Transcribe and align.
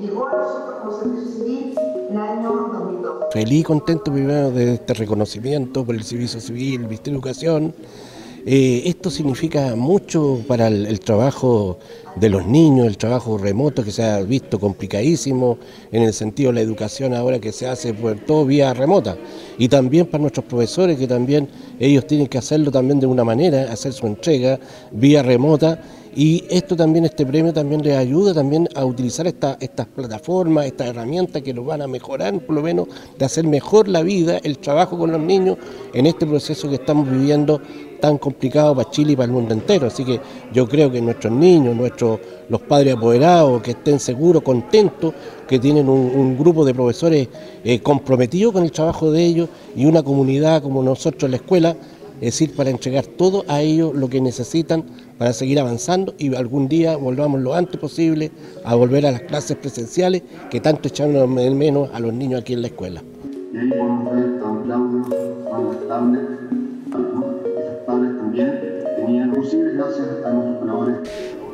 llegó 0.00 0.28
nosotros 0.28 0.76
como 0.80 1.00
servicio 1.00 1.44
civil 1.44 1.74
en 2.10 2.16
el 2.16 2.22
año 2.22 2.52
2002. 2.72 3.14
Feliz 3.32 3.60
y 3.60 3.62
contento 3.62 4.12
primero 4.12 4.50
de 4.50 4.74
este 4.74 4.94
reconocimiento 4.94 5.84
por 5.84 5.94
el 5.94 6.04
servicio 6.04 6.40
civil, 6.40 6.80
Ministerio 6.80 7.12
de 7.12 7.16
Educación. 7.18 7.74
Eh, 8.46 8.82
esto 8.86 9.10
significa 9.10 9.74
mucho 9.74 10.40
para 10.46 10.68
el, 10.68 10.86
el, 10.86 11.00
trabajo 11.00 11.78
de 12.16 12.30
los 12.30 12.46
niños, 12.46 12.86
el 12.86 12.96
trabajo 12.96 13.36
remoto 13.36 13.84
que 13.84 13.90
se 13.90 14.02
ha 14.02 14.22
visto 14.22 14.58
complicadísimo 14.58 15.58
en 15.92 16.04
el 16.04 16.14
sentido 16.14 16.50
de 16.50 16.54
la 16.54 16.60
educación 16.62 17.12
ahora 17.14 17.40
que 17.40 17.52
se 17.52 17.66
hace 17.66 17.92
por 17.92 18.16
todo 18.20 18.46
vía 18.46 18.72
remota 18.72 19.18
y 19.58 19.68
también 19.68 20.06
para 20.06 20.22
nuestros 20.22 20.46
profesores 20.46 20.96
que 20.96 21.06
también 21.06 21.48
ellos 21.78 22.06
tienen 22.06 22.28
que 22.28 22.38
hacerlo 22.38 22.70
también 22.70 23.00
de 23.00 23.06
una 23.06 23.24
manera, 23.24 23.70
hacer 23.70 23.92
su 23.92 24.06
entrega 24.06 24.58
vía 24.92 25.22
remota 25.22 25.82
y 26.14 26.44
esto 26.50 26.76
también, 26.76 27.04
este 27.04 27.24
premio 27.24 27.52
también 27.52 27.82
les 27.82 27.96
ayuda 27.96 28.34
también 28.34 28.68
a 28.74 28.84
utilizar 28.84 29.26
esta, 29.26 29.56
estas 29.60 29.86
plataformas, 29.86 30.66
estas 30.66 30.88
herramientas 30.88 31.42
que 31.42 31.54
nos 31.54 31.66
van 31.66 31.82
a 31.82 31.86
mejorar, 31.86 32.38
por 32.40 32.56
lo 32.56 32.62
menos, 32.62 32.88
de 33.18 33.24
hacer 33.24 33.46
mejor 33.46 33.88
la 33.88 34.02
vida, 34.02 34.38
el 34.42 34.58
trabajo 34.58 34.98
con 34.98 35.12
los 35.12 35.20
niños 35.20 35.58
en 35.92 36.06
este 36.06 36.26
proceso 36.26 36.68
que 36.68 36.76
estamos 36.76 37.08
viviendo 37.10 37.60
tan 38.00 38.18
complicado 38.18 38.74
para 38.74 38.90
Chile 38.90 39.12
y 39.12 39.16
para 39.16 39.26
el 39.26 39.32
mundo 39.32 39.54
entero. 39.54 39.86
Así 39.86 40.04
que 40.04 40.20
yo 40.52 40.68
creo 40.68 40.90
que 40.90 41.00
nuestros 41.00 41.32
niños, 41.32 41.74
nuestros, 41.76 42.20
los 42.48 42.60
padres 42.62 42.94
apoderados, 42.96 43.62
que 43.62 43.72
estén 43.72 43.98
seguros, 43.98 44.42
contentos, 44.42 45.14
que 45.46 45.58
tienen 45.58 45.88
un, 45.88 46.12
un 46.14 46.38
grupo 46.38 46.64
de 46.64 46.74
profesores 46.74 47.28
eh, 47.64 47.80
comprometidos 47.80 48.52
con 48.52 48.64
el 48.64 48.72
trabajo 48.72 49.10
de 49.10 49.24
ellos 49.24 49.48
y 49.74 49.84
una 49.84 50.02
comunidad 50.02 50.62
como 50.62 50.82
nosotros 50.82 51.24
en 51.24 51.30
la 51.32 51.36
escuela, 51.38 51.76
es 52.20 52.32
decir, 52.32 52.54
para 52.54 52.70
entregar 52.70 53.06
todo 53.06 53.44
a 53.48 53.60
ellos 53.60 53.94
lo 53.94 54.08
que 54.08 54.20
necesitan 54.20 54.84
para 55.18 55.32
seguir 55.32 55.58
avanzando 55.58 56.14
y 56.18 56.34
algún 56.34 56.68
día 56.68 56.96
volvamos 56.96 57.40
lo 57.40 57.54
antes 57.54 57.78
posible 57.80 58.30
a 58.64 58.74
volver 58.74 59.06
a 59.06 59.12
las 59.12 59.22
clases 59.22 59.56
presenciales 59.56 60.22
que 60.50 60.60
tanto 60.60 60.88
echaron 60.88 61.34
menos 61.56 61.90
a 61.92 62.00
los 62.00 62.12
niños 62.12 62.40
aquí 62.40 62.52
en 62.52 62.62
la 62.62 62.68
escuela. 62.68 63.02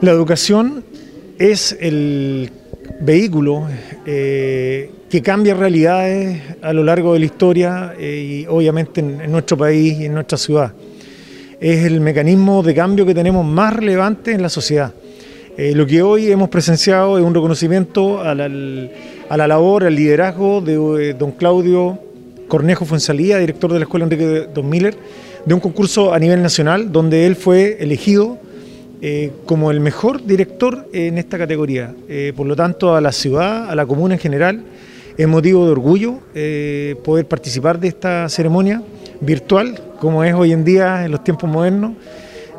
La 0.00 0.10
educación 0.10 0.84
es 1.38 1.76
el 1.80 2.50
vehículo 3.00 3.66
eh, 4.06 4.90
que 5.08 5.22
cambia 5.22 5.54
realidades 5.54 6.40
a 6.62 6.72
lo 6.72 6.84
largo 6.84 7.14
de 7.14 7.20
la 7.20 7.24
historia 7.24 7.94
eh, 7.98 8.44
y 8.44 8.46
obviamente 8.46 9.00
en, 9.00 9.30
nuestro 9.32 9.56
país 9.56 9.98
y 9.98 10.04
en 10.04 10.14
nuestra 10.14 10.36
ciudad 10.36 10.72
es 11.58 11.84
el 11.84 12.00
mecanismo 12.00 12.62
de 12.62 12.74
cambio 12.74 13.04
que 13.04 13.14
tenemos 13.14 13.44
más 13.44 13.74
relevante 13.74 14.32
en 14.32 14.40
la 14.40 14.48
sociedad. 14.48 14.94
Eh, 15.58 15.74
lo 15.74 15.86
que 15.86 16.00
hoy 16.00 16.30
hemos 16.30 16.48
presenciado 16.48 17.18
es 17.18 17.24
un 17.24 17.34
reconocimiento 17.34 18.22
a 18.22 18.34
la, 18.34 18.48
a 19.28 19.36
la 19.36 19.46
labor, 19.46 19.84
al 19.84 19.94
liderazgo 19.94 20.62
de 20.62 21.14
don 21.14 21.32
Claudio 21.32 21.98
Cornejo 22.48 22.86
Fuensalía, 22.86 23.38
director 23.38 23.72
de 23.72 23.78
la 23.78 23.84
Escuela 23.84 24.04
Enrique 24.04 24.46
Don 24.54 24.68
Miller, 24.68 24.96
de 25.44 25.54
un 25.54 25.60
concurso 25.60 26.14
a 26.14 26.18
nivel 26.18 26.42
nacional 26.42 26.92
donde 26.92 27.26
él 27.26 27.36
fue 27.36 27.76
elegido 27.80 28.38
eh, 29.02 29.32
como 29.46 29.70
el 29.70 29.80
mejor 29.80 30.26
director 30.26 30.86
en 30.92 31.16
esta 31.16 31.38
categoría. 31.38 31.94
Eh, 32.06 32.34
por 32.36 32.46
lo 32.46 32.54
tanto, 32.54 32.94
a 32.94 33.00
la 33.00 33.12
ciudad, 33.12 33.70
a 33.70 33.74
la 33.74 33.86
comuna 33.86 34.14
en 34.14 34.20
general, 34.20 34.62
es 35.16 35.26
motivo 35.26 35.64
de 35.64 35.72
orgullo 35.72 36.20
eh, 36.34 36.96
poder 37.02 37.26
participar 37.26 37.80
de 37.80 37.88
esta 37.88 38.28
ceremonia 38.28 38.82
virtual, 39.22 39.80
como 39.98 40.22
es 40.22 40.34
hoy 40.34 40.52
en 40.52 40.64
día 40.64 41.06
en 41.06 41.12
los 41.12 41.24
tiempos 41.24 41.48
modernos. 41.48 41.92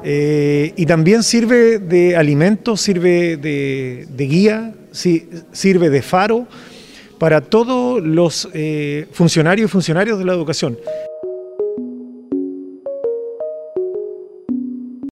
Y 0.03 0.83
también 0.87 1.21
sirve 1.21 1.77
de 1.77 2.15
alimento, 2.15 2.75
sirve 2.75 3.37
de, 3.37 4.07
guía, 4.17 4.73
sirve 4.91 5.91
de 5.91 6.01
faro 6.01 6.47
para 7.19 7.39
todos 7.39 8.01
los 8.01 8.49
funcionarios 9.11 9.69
y 9.69 9.71
funcionarios 9.71 10.17
de 10.17 10.25
la 10.25 10.33
educación. 10.33 10.75